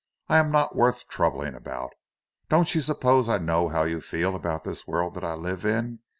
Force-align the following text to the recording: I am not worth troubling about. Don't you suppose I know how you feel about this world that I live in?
I 0.27 0.39
am 0.39 0.49
not 0.49 0.75
worth 0.75 1.07
troubling 1.09 1.53
about. 1.53 1.91
Don't 2.49 2.73
you 2.73 2.81
suppose 2.81 3.29
I 3.29 3.37
know 3.37 3.67
how 3.67 3.83
you 3.83 4.01
feel 4.01 4.35
about 4.35 4.63
this 4.63 4.87
world 4.87 5.13
that 5.13 5.23
I 5.23 5.35
live 5.35 5.63
in? 5.63 5.99